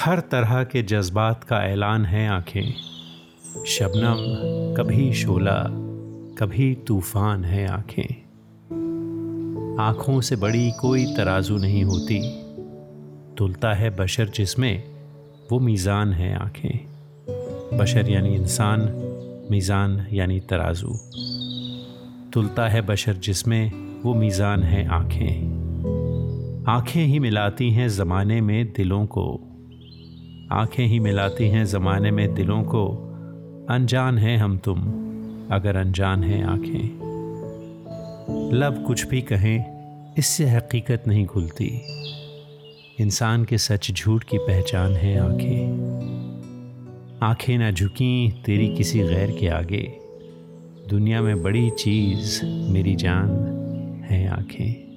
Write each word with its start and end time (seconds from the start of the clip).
हर 0.00 0.20
तरह 0.20 0.64
के 0.64 0.82
जज्बात 0.82 1.44
का 1.44 1.62
ऐलान 1.64 2.04
है 2.04 2.28
आँखें। 2.28 2.74
शबनम, 3.66 4.16
कभी 4.74 5.12
शोला, 5.12 5.64
कभी 6.38 6.74
तूफ़ान 6.74 7.44
है 7.44 7.66
आँखें। 7.66 8.14
आँखों 9.80 10.20
से 10.20 10.36
बड़ी 10.36 10.70
कोई 10.80 11.04
तराजू 11.06 11.56
नहीं 11.56 11.84
होती। 11.84 12.20
तुलता 13.38 13.74
है 13.74 13.96
बशर 13.96 14.28
जिसमें 14.28 14.84
वो 15.52 15.58
मीज़ान 15.58 16.12
है 16.12 16.34
आँखें। 16.34 16.78
बशर 17.78 18.10
यानी 18.10 18.34
इंसान, 18.34 18.80
मीज़ान 19.50 20.06
यानी 20.12 20.40
तराजू। 20.40 20.94
तुलता 22.32 22.68
है 22.68 22.80
बशर 22.80 23.14
जिसमें 23.14 23.72
वो 24.02 24.14
मीज़ान 24.14 24.62
है 24.62 24.88
आँखें। 24.88 25.58
आँखें 26.68 27.04
ही 27.04 27.18
मिलाती 27.18 27.70
हैं 27.70 27.88
ज़माने 27.88 28.40
में 28.40 28.72
दिलों 28.72 29.06
को। 29.06 29.44
आँखें 30.52 30.86
ही 30.86 31.00
मिलाती 31.00 31.48
हैं 31.48 31.64
ज़माने 31.64 32.10
में 32.10 32.34
दिलों 32.34 32.62
को। 32.62 32.86
अनजान 33.70 34.18
हैं 34.18 34.38
हम 34.38 34.58
तुम, 34.58 34.80
अगर 35.50 35.76
अनजान 35.76 36.24
हैं 36.24 36.44
आँखें। 36.44 37.08
लब 38.52 38.84
कुछ 38.86 39.06
भी 39.06 39.22
कहें, 39.22 39.64
इससे 40.18 40.46
हकीकत 40.46 41.04
नहीं 41.06 41.26
खुलती। 41.26 41.80
इंसान 43.00 43.44
के 43.44 43.58
सच 43.58 43.92
झूठ 43.92 44.24
की 44.24 44.38
पहचान 44.38 44.92
है 44.92 45.18
आँखें। 45.18 45.68
आँखें 47.22 47.58
ना 47.58 47.70
झुकी 47.70 48.42
तेरी 48.46 48.76
किसी 48.76 48.98
गैर 48.98 49.30
के 49.40 49.48
आगे। 49.48 49.92
दुनिया 50.88 51.22
में 51.22 51.42
बड़ी 51.42 51.70
चीज़ 51.70 52.46
मेरी 52.46 52.94
जान 52.94 53.30
है 54.10 54.28
आँखें। 54.28 54.87